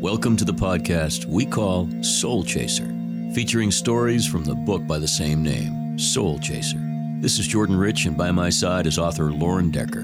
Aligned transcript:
Welcome 0.00 0.36
to 0.36 0.44
the 0.44 0.52
podcast 0.52 1.24
we 1.24 1.46
call 1.46 1.88
Soul 2.02 2.44
Chaser, 2.44 2.84
featuring 3.34 3.70
stories 3.70 4.26
from 4.26 4.44
the 4.44 4.54
book 4.54 4.86
by 4.86 4.98
the 4.98 5.08
same 5.08 5.42
name, 5.42 5.98
Soul 5.98 6.38
Chaser. 6.38 6.78
This 7.22 7.38
is 7.38 7.46
Jordan 7.46 7.78
Rich, 7.78 8.04
and 8.04 8.14
by 8.14 8.30
my 8.30 8.50
side 8.50 8.86
is 8.86 8.98
author 8.98 9.32
Loren 9.32 9.70
Decker. 9.70 10.02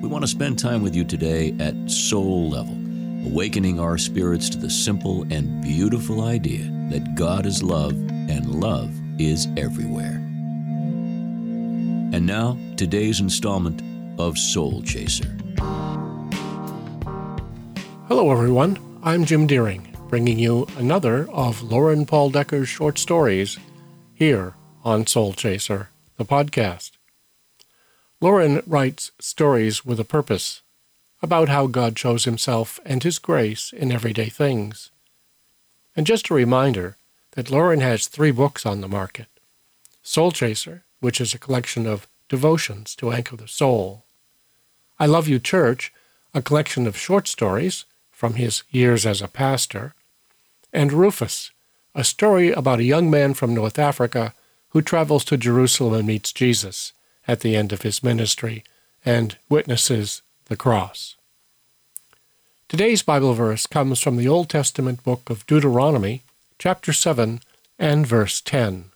We 0.00 0.08
want 0.08 0.22
to 0.22 0.26
spend 0.28 0.58
time 0.58 0.82
with 0.82 0.96
you 0.96 1.04
today 1.04 1.54
at 1.60 1.74
soul 1.90 2.48
level, 2.48 2.72
awakening 3.26 3.78
our 3.78 3.98
spirits 3.98 4.48
to 4.50 4.58
the 4.58 4.70
simple 4.70 5.26
and 5.30 5.62
beautiful 5.62 6.24
idea 6.24 6.70
that 6.90 7.14
God 7.14 7.44
is 7.44 7.62
love 7.62 7.92
and 7.92 8.54
love 8.54 8.90
is 9.20 9.48
everywhere. 9.58 10.14
And 12.14 12.24
now, 12.24 12.56
today's 12.76 13.20
installment 13.20 13.82
of 14.18 14.38
Soul 14.38 14.80
Chaser. 14.80 15.36
Hello, 18.08 18.30
everyone. 18.32 18.85
I'm 19.06 19.24
Jim 19.24 19.46
Deering, 19.46 19.96
bringing 20.08 20.40
you 20.40 20.66
another 20.76 21.30
of 21.30 21.62
Loren 21.62 22.06
Paul 22.06 22.30
Decker's 22.30 22.68
short 22.68 22.98
stories 22.98 23.56
here 24.12 24.54
on 24.82 25.06
Soul 25.06 25.32
Chaser, 25.32 25.90
the 26.16 26.24
podcast. 26.24 26.90
Loren 28.20 28.64
writes 28.66 29.12
stories 29.20 29.86
with 29.86 30.00
a 30.00 30.04
purpose 30.04 30.62
about 31.22 31.48
how 31.48 31.68
God 31.68 31.96
shows 31.96 32.24
himself 32.24 32.80
and 32.84 33.00
his 33.04 33.20
grace 33.20 33.72
in 33.72 33.92
everyday 33.92 34.28
things. 34.28 34.90
And 35.94 36.04
just 36.04 36.28
a 36.28 36.34
reminder 36.34 36.96
that 37.36 37.48
Loren 37.48 37.82
has 37.82 38.08
three 38.08 38.32
books 38.32 38.66
on 38.66 38.80
the 38.80 38.88
market 38.88 39.28
Soul 40.02 40.32
Chaser, 40.32 40.82
which 40.98 41.20
is 41.20 41.32
a 41.32 41.38
collection 41.38 41.86
of 41.86 42.08
devotions 42.28 42.96
to 42.96 43.12
anchor 43.12 43.36
the 43.36 43.46
soul, 43.46 44.04
I 44.98 45.06
Love 45.06 45.28
You 45.28 45.38
Church, 45.38 45.92
a 46.34 46.42
collection 46.42 46.88
of 46.88 46.98
short 46.98 47.28
stories 47.28 47.84
from 48.16 48.36
his 48.36 48.62
years 48.70 49.04
as 49.04 49.20
a 49.20 49.28
pastor, 49.28 49.94
and 50.72 50.90
Rufus, 50.90 51.50
a 51.94 52.02
story 52.02 52.50
about 52.50 52.80
a 52.80 52.84
young 52.84 53.10
man 53.10 53.34
from 53.34 53.52
North 53.52 53.78
Africa 53.78 54.32
who 54.70 54.80
travels 54.80 55.22
to 55.26 55.36
Jerusalem 55.36 55.92
and 55.92 56.06
meets 56.06 56.32
Jesus 56.32 56.94
at 57.28 57.40
the 57.40 57.54
end 57.54 57.74
of 57.74 57.82
his 57.82 58.02
ministry 58.02 58.64
and 59.04 59.36
witnesses 59.50 60.22
the 60.46 60.56
cross. 60.56 61.16
Today's 62.70 63.02
Bible 63.02 63.34
verse 63.34 63.66
comes 63.66 64.00
from 64.00 64.16
the 64.16 64.28
Old 64.28 64.48
Testament 64.48 65.04
book 65.04 65.28
of 65.28 65.46
Deuteronomy, 65.46 66.22
chapter 66.58 66.94
7, 66.94 67.40
and 67.78 68.06
verse 68.06 68.40
10. 68.40 68.92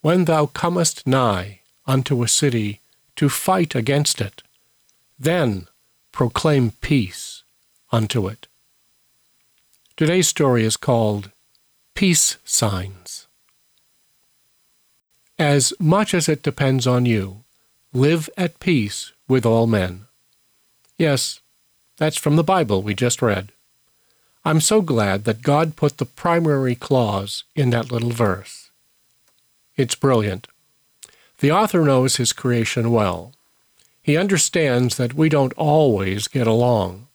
When 0.00 0.24
thou 0.24 0.46
comest 0.46 1.06
nigh 1.06 1.60
unto 1.86 2.22
a 2.22 2.28
city 2.28 2.80
to 3.16 3.28
fight 3.28 3.74
against 3.74 4.22
it, 4.22 4.42
then 5.18 5.66
proclaim 6.10 6.70
peace 6.80 7.37
unto 7.90 8.28
it. 8.28 8.46
Today's 9.96 10.28
story 10.28 10.64
is 10.64 10.76
called 10.76 11.30
Peace 11.94 12.36
Signs. 12.44 13.26
As 15.38 15.72
much 15.80 16.14
as 16.14 16.28
it 16.28 16.42
depends 16.42 16.86
on 16.86 17.06
you, 17.06 17.44
live 17.92 18.30
at 18.36 18.60
peace 18.60 19.12
with 19.26 19.44
all 19.44 19.66
men. 19.66 20.06
Yes, 20.96 21.40
that's 21.96 22.16
from 22.16 22.36
the 22.36 22.44
Bible 22.44 22.82
we 22.82 22.94
just 22.94 23.20
read. 23.20 23.50
I'm 24.44 24.60
so 24.60 24.80
glad 24.80 25.24
that 25.24 25.42
God 25.42 25.74
put 25.74 25.98
the 25.98 26.06
primary 26.06 26.74
clause 26.74 27.44
in 27.56 27.70
that 27.70 27.90
little 27.90 28.10
verse. 28.10 28.70
It's 29.76 29.96
brilliant. 29.96 30.46
The 31.40 31.52
author 31.52 31.82
knows 31.82 32.16
his 32.16 32.32
creation 32.32 32.92
well. 32.92 33.32
He 34.00 34.16
understands 34.16 34.96
that 34.96 35.14
we 35.14 35.28
don't 35.28 35.52
always 35.54 36.28
get 36.28 36.46
along. 36.46 37.07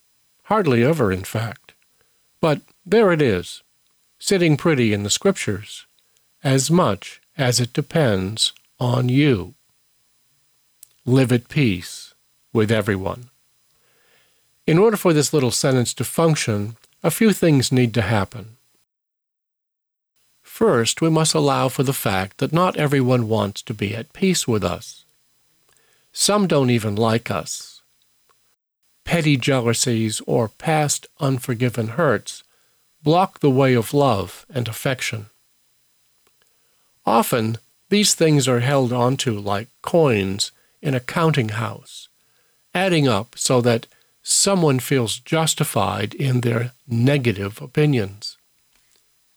Hardly 0.53 0.83
ever, 0.83 1.11
in 1.11 1.23
fact. 1.23 1.73
But 2.39 2.61
there 2.85 3.11
it 3.11 3.23
is, 3.23 3.63
sitting 4.19 4.55
pretty 4.55 4.93
in 4.93 5.01
the 5.01 5.09
Scriptures, 5.09 5.87
as 6.43 6.69
much 6.69 7.19
as 7.35 7.59
it 7.59 7.73
depends 7.73 8.53
on 8.79 9.09
you. 9.09 9.55
Live 11.07 11.31
at 11.31 11.49
peace 11.49 12.13
with 12.53 12.69
everyone. 12.69 13.31
In 14.67 14.77
order 14.77 14.95
for 14.95 15.11
this 15.11 15.33
little 15.33 15.49
sentence 15.49 15.91
to 15.95 16.03
function, 16.03 16.77
a 17.01 17.09
few 17.09 17.33
things 17.33 17.71
need 17.71 17.91
to 17.95 18.03
happen. 18.03 18.57
First, 20.43 21.01
we 21.01 21.09
must 21.09 21.33
allow 21.33 21.67
for 21.67 21.81
the 21.81 21.93
fact 21.93 22.37
that 22.37 22.53
not 22.53 22.77
everyone 22.77 23.27
wants 23.27 23.63
to 23.63 23.73
be 23.73 23.95
at 23.95 24.13
peace 24.13 24.47
with 24.47 24.63
us. 24.63 25.03
Some 26.11 26.45
don't 26.45 26.69
even 26.69 26.95
like 26.95 27.31
us 27.31 27.72
petty 29.05 29.37
jealousies, 29.37 30.21
or 30.25 30.47
past 30.47 31.07
unforgiven 31.19 31.89
hurts 31.89 32.43
block 33.03 33.39
the 33.39 33.49
way 33.49 33.73
of 33.73 33.93
love 33.93 34.45
and 34.49 34.67
affection. 34.67 35.27
Often, 37.05 37.57
these 37.89 38.15
things 38.15 38.47
are 38.47 38.61
held 38.61 38.93
onto 38.93 39.37
like 39.37 39.67
coins 39.81 40.51
in 40.81 40.95
a 40.95 40.99
counting 40.99 41.49
house, 41.49 42.07
adding 42.73 43.07
up 43.07 43.37
so 43.37 43.61
that 43.61 43.87
someone 44.23 44.79
feels 44.79 45.19
justified 45.19 46.13
in 46.13 46.41
their 46.41 46.71
negative 46.87 47.61
opinions. 47.61 48.37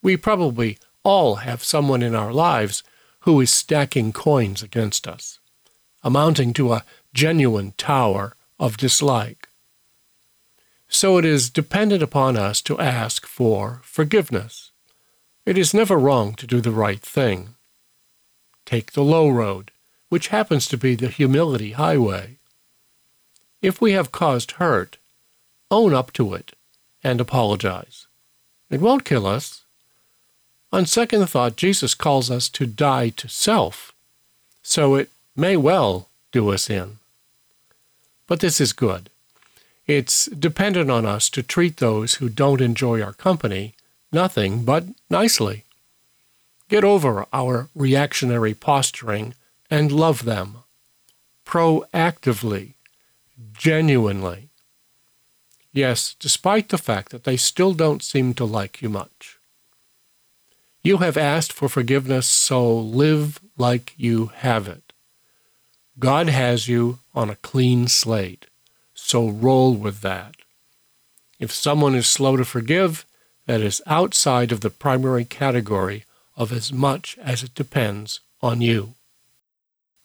We 0.00 0.16
probably 0.16 0.78
all 1.03 1.37
have 1.37 1.65
someone 1.65 2.03
in 2.03 2.15
our 2.15 2.33
lives 2.33 2.83
who 3.21 3.41
is 3.41 3.50
stacking 3.50 4.12
coins 4.12 4.62
against 4.62 5.09
us, 5.09 5.41
amounting 6.04 6.53
to 6.54 6.72
a 6.72 6.84
genuine 7.12 7.75
tower 7.77 8.37
of 8.59 8.77
dislike. 8.77 9.46
So 10.88 11.19
it 11.19 11.24
is 11.24 11.50
dependent 11.50 12.02
upon 12.02 12.36
us 12.36 12.62
to 12.62 12.78
ask 12.78 13.26
for 13.26 13.80
forgiveness. 13.84 14.70
It 15.44 15.58
is 15.58 15.74
never 15.74 15.98
wrong 15.98 16.34
to 16.34 16.47
do 16.47 16.60
the 16.60 16.70
right 16.70 17.00
thing. 17.00 17.54
Take 18.64 18.92
the 18.92 19.04
low 19.04 19.28
road, 19.28 19.70
which 20.08 20.28
happens 20.28 20.66
to 20.69 20.76
be 20.76 20.94
the 20.94 21.08
humility 21.08 21.72
highway. 21.72 22.36
If 23.62 23.80
we 23.80 23.92
have 23.92 24.12
caused 24.12 24.52
hurt, 24.52 24.98
own 25.70 25.94
up 25.94 26.12
to 26.14 26.34
it 26.34 26.52
and 27.03 27.20
apologize. 27.20 28.06
It 28.70 28.80
won't 28.80 29.04
kill 29.04 29.26
us. 29.26 29.62
On 30.72 30.84
second 30.84 31.26
thought, 31.26 31.56
Jesus 31.56 31.94
calls 31.94 32.30
us 32.30 32.48
to 32.50 32.66
die 32.66 33.10
to 33.10 33.28
self, 33.28 33.92
so 34.62 34.97
it 34.97 35.10
may 35.36 35.56
well 35.56 36.08
do 36.32 36.50
us 36.50 36.68
in. 36.68 36.98
But 38.26 38.41
this 38.41 38.60
is 38.60 38.72
good. 38.72 39.08
It's 39.86 40.26
dependent 40.26 40.91
on 40.91 41.06
us 41.06 41.30
to 41.30 41.42
treat 41.42 41.76
those 41.76 42.14
who 42.14 42.28
don't 42.28 42.60
enjoy 42.60 43.00
our 43.00 43.12
company 43.12 43.74
nothing 44.12 44.64
but 44.64 44.84
nicely. 45.10 45.64
Get 46.69 46.84
over 46.84 47.26
our 47.32 47.69
reactionary 47.74 48.54
posturing 48.54 49.34
and 49.70 49.92
love 49.92 50.24
them 50.24 50.58
proactively, 51.44 52.74
genuinely. 53.52 54.48
Yes, 55.72 56.16
despite 56.18 56.70
the 56.70 56.78
fact 56.78 57.10
that 57.10 57.24
they 57.24 57.36
still 57.36 57.74
don't 57.74 58.03
seem 58.03 58.34
to 58.34 58.44
like 58.44 58.82
you 58.82 58.88
much. 58.88 59.38
You 60.82 60.98
have 60.98 61.16
asked 61.16 61.53
for 61.53 61.68
forgiveness, 61.68 62.26
so 62.26 62.76
live 62.76 63.41
like 63.58 63.92
you 63.97 64.32
have 64.36 64.66
it. 64.66 64.92
God 65.98 66.28
has 66.28 66.68
you 66.68 66.98
on 67.14 67.30
a 67.30 67.36
clean 67.36 67.88
slate. 67.88 68.47
So 68.99 69.29
roll 69.29 69.75
with 69.75 70.01
that. 70.01 70.34
If 71.39 71.53
someone 71.53 71.95
is 71.95 72.09
slow 72.09 72.37
to 72.37 72.45
forgive, 72.45 73.05
that 73.47 73.61
is 73.61 73.83
outside 73.87 74.51
of 74.51 74.62
the 74.62 74.71
primary 74.71 75.25
category 75.25 76.05
of 76.34 76.51
as 76.51 76.73
much 76.73 77.17
as 77.23 77.43
it 77.43 77.55
depends 77.55 78.21
on 78.43 78.61
you. 78.61 78.95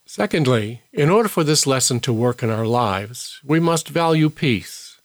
Secondly, 0.05 0.81
in 0.91 1.09
order 1.09 1.29
for 1.29 1.43
this 1.43 1.65
lesson 1.65 2.01
to 2.01 2.13
work 2.13 2.43
in 2.43 2.49
our 2.49 2.65
lives, 2.65 3.39
we 3.45 3.59
must 3.59 3.87
value 3.87 4.29
peace. 4.29 4.99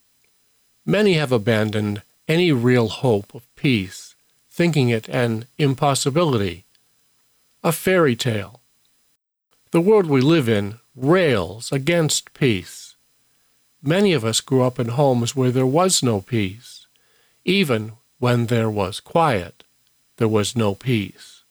Many 0.85 1.15
have 1.15 1.33
abandoned 1.33 2.03
any 2.29 2.50
real 2.53 2.89
hope 2.89 3.35
of 3.35 3.55
peace, 3.55 4.15
thinking 4.50 4.89
it 4.89 5.09
an 5.09 5.47
impossibility, 5.59 6.65
a 7.62 7.71
fairy 7.71 8.17
tale. 8.17 8.61
The 9.71 9.81
world 9.81 10.06
we 10.06 10.21
live 10.21 10.49
in 10.49 10.81
rails 10.97 11.71
against 11.71 12.35
peace. 12.35 12.86
Many 13.87 14.15
of 14.15 14.25
us 14.25 14.41
grew 14.41 14.65
up 14.65 14.81
in 14.81 14.88
homes 14.88 15.37
where 15.37 15.53
there 15.53 15.65
was 15.65 16.03
no 16.03 16.21
peace. 16.21 16.88
Even 17.44 17.93
when 18.19 18.47
there 18.47 18.69
was 18.69 18.99
quiet, 18.99 19.62
there 20.17 20.27
was 20.27 20.56
no 20.56 20.75
peace. 20.75 21.44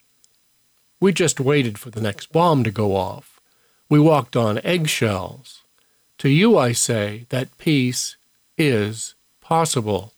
We 1.00 1.14
just 1.14 1.40
waited 1.40 1.78
for 1.78 1.92
the 1.92 2.02
next 2.02 2.34
bomb 2.34 2.66
to 2.66 2.72
go 2.72 2.94
off. 2.94 3.40
We 3.88 4.02
walked 4.02 4.36
on 4.36 4.60
eggshells. 4.66 5.62
To 6.18 6.28
you, 6.28 6.58
I 6.58 6.74
say 6.74 7.26
that 7.30 7.58
peace 7.58 8.18
is 8.58 9.16
possible. 9.40 10.12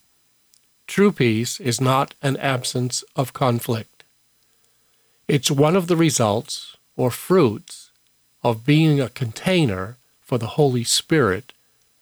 True 0.87 1.11
peace 1.11 1.59
is 1.59 1.79
not 1.79 2.15
an 2.23 2.35
absence 2.37 3.03
of 3.15 3.33
conflict. 3.33 4.03
It's 5.27 5.51
one 5.51 5.75
of 5.75 5.85
the 5.85 5.97
results 5.97 6.77
or 6.95 7.11
fruits 7.11 7.91
of 8.43 8.65
being 8.65 8.99
a 8.99 9.09
container 9.09 9.97
for 10.19 10.39
the 10.39 10.55
Holy 10.57 10.83
Spirit 10.83 11.53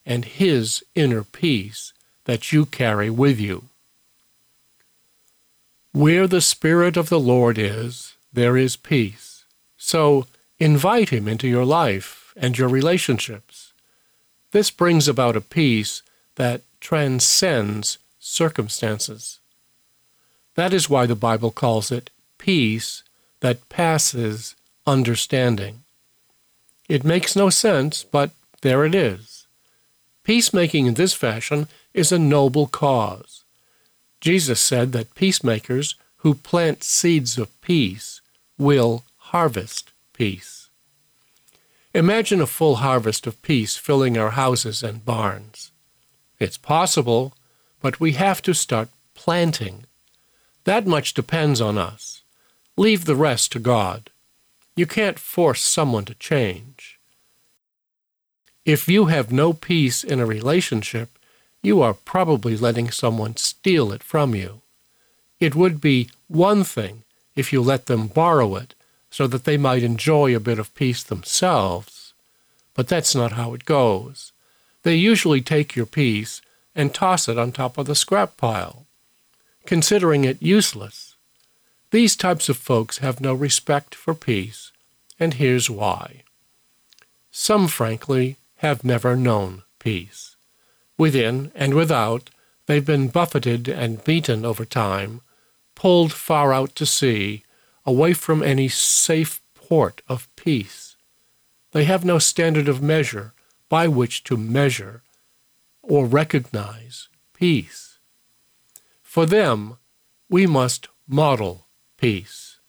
and 0.05 0.25
His 0.25 0.83
inner 0.93 1.23
peace 1.23 1.93
that 2.25 2.51
you 2.51 2.65
carry 2.65 3.09
with 3.09 3.39
you. 3.39 3.65
Where 5.91 6.27
the 6.27 6.41
Spirit 6.41 6.97
of 6.97 7.09
the 7.09 7.19
Lord 7.19 7.57
is, 7.57 8.15
there 8.33 8.57
is 8.57 8.75
peace. 8.75 9.45
So 9.77 10.27
invite 10.59 11.09
Him 11.09 11.27
into 11.27 11.47
your 11.47 11.65
life 11.65 12.33
and 12.35 12.57
your 12.57 12.67
relationships. 12.67 13.71
This 14.51 14.71
brings 14.71 15.07
about 15.07 15.35
a 15.35 15.41
peace 15.41 16.01
that 16.35 16.61
transcends 16.79 17.97
circumstances. 18.19 19.39
That 20.55 20.73
is 20.73 20.89
why 20.89 21.05
the 21.05 21.15
Bible 21.15 21.51
calls 21.51 21.91
it 21.91 22.09
peace 22.37 23.03
that 23.39 23.67
passes 23.69 24.55
understanding. 24.87 25.83
It 26.87 27.03
makes 27.03 27.35
no 27.35 27.49
sense, 27.49 28.03
but 28.03 28.31
there 28.61 28.85
it 28.85 28.95
is. 28.95 29.34
Peacemaking 30.25 30.87
in 30.87 30.95
this 30.95 31.13
fashion 31.13 31.67
is 31.93 32.11
a 32.11 32.17
noble 32.17 32.65
cause. 32.65 33.43
Jesus 34.19 34.59
said 34.59 34.91
that 34.91 35.13
peacemakers 35.13 35.95
who 36.17 36.33
plant 36.33 36.83
seeds 36.83 37.37
of 37.37 37.61
peace 37.61 38.21
will 38.57 39.03
harvest 39.17 39.93
peace. 40.13 40.71
Imagine 41.93 42.41
a 42.41 42.47
full 42.47 42.77
harvest 42.77 43.27
of 43.27 43.39
peace 43.43 43.77
filling 43.77 44.17
our 44.17 44.31
houses 44.31 44.81
and 44.81 45.05
barns. 45.05 45.71
It's 46.39 46.57
possible, 46.57 47.35
but 47.79 47.99
we 47.99 48.13
have 48.13 48.41
to 48.41 48.53
start 48.55 48.89
planting. 49.13 49.85
That 50.63 50.87
much 50.87 51.13
depends 51.13 51.61
on 51.61 51.77
us. 51.77 52.23
Leave 52.75 53.05
the 53.05 53.15
rest 53.15 53.51
to 53.51 53.59
God. 53.59 54.09
You 54.75 54.87
can't 54.87 55.19
force 55.19 55.61
someone 55.61 56.05
to 56.05 56.15
change. 56.15 56.94
If 58.65 58.87
you 58.87 59.05
have 59.05 59.31
no 59.31 59.53
peace 59.53 60.03
in 60.03 60.19
a 60.19 60.25
relationship, 60.25 61.09
you 61.61 61.83
are 61.83 61.93
probably 61.93 62.57
letting 62.57 62.89
someone 62.89 63.37
steal 63.37 63.91
it 63.91 64.01
from 64.01 64.33
you. 64.33 64.61
It 65.39 65.53
would 65.53 65.79
be 65.79 66.09
one 66.27 66.63
thing 66.63 67.03
if 67.35 67.53
you 67.53 67.61
let 67.61 67.85
them 67.85 68.07
borrow 68.07 68.55
it 68.55 68.73
so 69.11 69.27
that 69.27 69.43
they 69.43 69.55
might 69.55 69.83
enjoy 69.83 70.35
a 70.35 70.39
bit 70.39 70.57
of 70.57 70.73
peace 70.73 71.03
themselves. 71.03 72.13
But 72.73 72.87
that's 72.87 73.13
not 73.13 73.33
how 73.33 73.53
it 73.53 73.65
goes. 73.65 74.31
They 74.81 74.95
usually 74.95 75.41
take 75.41 75.75
your 75.75 75.85
peace 75.85 76.41
and 76.75 76.93
toss 76.93 77.29
it 77.29 77.37
on 77.37 77.51
top 77.51 77.77
of 77.77 77.85
the 77.85 77.95
scrap 77.95 78.35
pile, 78.35 78.87
considering 79.65 80.25
it 80.25 80.41
useless. 80.41 81.15
These 81.91 82.15
types 82.15 82.49
of 82.49 82.57
folks 82.57 82.97
have 82.97 83.21
no 83.21 83.33
respect 83.33 83.93
for 83.93 84.13
peace, 84.15 84.71
and 85.19 85.35
here's 85.35 85.69
why. 85.69 86.23
Some, 87.31 87.67
frankly, 87.67 88.37
have 88.65 88.83
never 88.83 89.15
known 89.15 89.61
peace. 89.77 90.35
Within 90.97 91.51
and 91.53 91.75
without, 91.75 92.31
they've 92.65 92.85
been 92.85 93.09
buffeted 93.09 93.67
and 93.69 94.03
beaten 94.03 94.43
over 94.43 94.65
time, 94.65 95.21
pulled 95.75 96.11
far 96.11 96.51
out 96.51 96.75
to 96.75 96.85
sea, 96.85 97.43
away 97.85 98.13
from 98.13 98.41
any 98.41 98.67
safe 98.67 99.41
port 99.53 100.01
of 100.09 100.27
peace. 100.35 100.95
They 101.73 101.83
have 101.83 102.03
no 102.03 102.17
standard 102.17 102.67
of 102.67 102.81
measure 102.81 103.33
by 103.69 103.87
which 103.87 104.23
to 104.23 104.35
measure 104.35 105.03
or 105.83 106.07
recognize 106.07 107.07
peace. 107.33 107.99
For 109.03 109.27
them, 109.27 109.77
we 110.27 110.47
must 110.47 110.87
model 111.07 111.67
peace. 111.97 112.59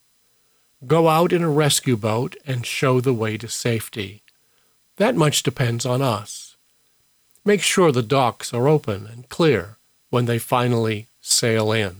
Go 0.86 1.08
out 1.08 1.32
in 1.32 1.42
a 1.42 1.48
rescue 1.64 1.96
boat 1.96 2.36
and 2.46 2.66
show 2.66 3.00
the 3.00 3.14
way 3.14 3.38
to 3.38 3.48
safety. 3.48 4.22
That 4.96 5.14
much 5.14 5.42
depends 5.42 5.84
on 5.84 6.00
us. 6.02 6.56
Make 7.44 7.62
sure 7.62 7.92
the 7.92 8.02
docks 8.02 8.52
are 8.52 8.66
open 8.66 9.06
and 9.06 9.28
clear 9.28 9.76
when 10.10 10.24
they 10.24 10.38
finally 10.38 11.06
sail 11.20 11.70
in. 11.70 11.96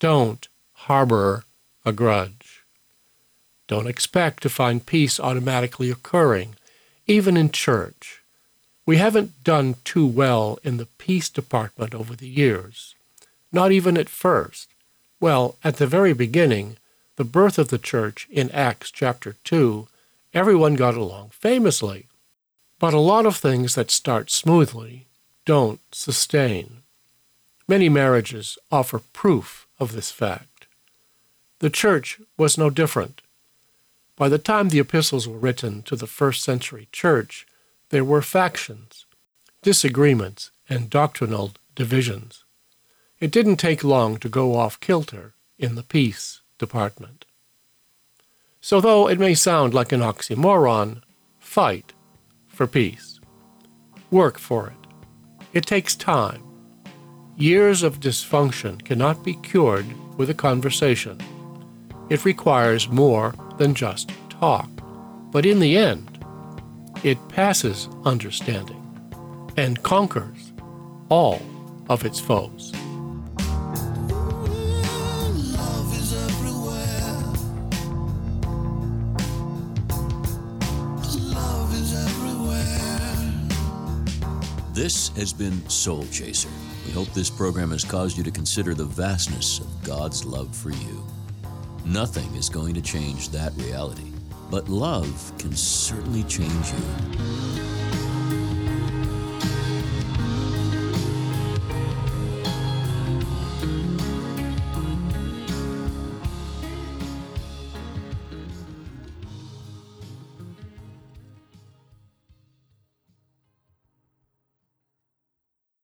Don't 0.00 0.48
harbor 0.72 1.44
a 1.84 1.92
grudge. 1.92 2.64
Don't 3.68 3.86
expect 3.86 4.42
to 4.42 4.48
find 4.48 4.84
peace 4.84 5.18
automatically 5.18 5.90
occurring, 5.90 6.56
even 7.06 7.36
in 7.36 7.50
church. 7.50 8.22
We 8.84 8.96
haven't 8.98 9.42
done 9.44 9.76
too 9.84 10.06
well 10.06 10.58
in 10.62 10.76
the 10.76 10.88
peace 10.98 11.30
department 11.30 11.94
over 11.94 12.14
the 12.14 12.28
years, 12.28 12.94
not 13.50 13.72
even 13.72 13.96
at 13.96 14.10
first. 14.10 14.68
Well, 15.20 15.56
at 15.64 15.76
the 15.76 15.86
very 15.86 16.12
beginning, 16.12 16.76
the 17.16 17.24
birth 17.24 17.58
of 17.58 17.68
the 17.68 17.78
church 17.78 18.26
in 18.30 18.50
Acts 18.50 18.90
chapter 18.90 19.36
2, 19.44 19.86
everyone 20.34 20.74
got 20.74 20.94
along 20.94 21.30
famously. 21.30 22.08
But 22.78 22.92
a 22.92 22.98
lot 22.98 23.24
of 23.24 23.36
things 23.36 23.76
that 23.76 23.90
start 23.90 24.30
smoothly 24.30 25.06
don't 25.46 25.80
sustain. 25.92 26.82
Many 27.66 27.88
marriages 27.88 28.58
offer 28.70 28.98
proof 28.98 29.66
of 29.78 29.92
this 29.92 30.10
fact. 30.10 30.66
The 31.60 31.70
church 31.70 32.20
was 32.36 32.58
no 32.58 32.68
different. 32.68 33.22
By 34.16 34.28
the 34.28 34.38
time 34.38 34.68
the 34.68 34.80
epistles 34.80 35.26
were 35.26 35.38
written 35.38 35.82
to 35.84 35.96
the 35.96 36.06
first 36.06 36.42
century 36.42 36.88
church, 36.92 37.46
there 37.90 38.04
were 38.04 38.22
factions, 38.22 39.06
disagreements, 39.62 40.50
and 40.68 40.90
doctrinal 40.90 41.52
divisions. 41.74 42.44
It 43.18 43.30
didn't 43.30 43.56
take 43.56 43.82
long 43.82 44.18
to 44.18 44.28
go 44.28 44.56
off 44.56 44.80
kilter 44.80 45.34
in 45.58 45.74
the 45.74 45.82
peace 45.82 46.40
department. 46.58 47.24
So, 48.64 48.80
though 48.80 49.10
it 49.10 49.18
may 49.18 49.34
sound 49.34 49.74
like 49.74 49.92
an 49.92 50.00
oxymoron, 50.00 51.02
fight 51.38 51.92
for 52.48 52.66
peace. 52.66 53.20
Work 54.10 54.38
for 54.38 54.68
it. 54.68 54.86
It 55.52 55.66
takes 55.66 55.94
time. 55.94 56.42
Years 57.36 57.82
of 57.82 58.00
dysfunction 58.00 58.82
cannot 58.82 59.22
be 59.22 59.34
cured 59.34 59.84
with 60.16 60.30
a 60.30 60.40
conversation. 60.48 61.20
It 62.08 62.24
requires 62.24 62.88
more 62.88 63.34
than 63.58 63.74
just 63.74 64.10
talk. 64.30 64.70
But 65.30 65.44
in 65.44 65.60
the 65.60 65.76
end, 65.76 66.24
it 67.02 67.18
passes 67.28 67.90
understanding 68.06 68.82
and 69.58 69.82
conquers 69.82 70.54
all 71.10 71.42
of 71.90 72.06
its 72.06 72.18
foes. 72.18 72.72
This 84.74 85.10
has 85.10 85.32
been 85.32 85.68
Soul 85.68 86.04
Chaser. 86.10 86.48
We 86.84 86.90
hope 86.90 87.06
this 87.12 87.30
program 87.30 87.70
has 87.70 87.84
caused 87.84 88.18
you 88.18 88.24
to 88.24 88.30
consider 88.32 88.74
the 88.74 88.84
vastness 88.84 89.60
of 89.60 89.84
God's 89.84 90.24
love 90.24 90.52
for 90.52 90.70
you. 90.70 91.06
Nothing 91.84 92.34
is 92.34 92.48
going 92.48 92.74
to 92.74 92.82
change 92.82 93.28
that 93.28 93.52
reality, 93.54 94.10
but 94.50 94.68
love 94.68 95.32
can 95.38 95.52
certainly 95.52 96.24
change 96.24 96.72
you. 96.72 97.53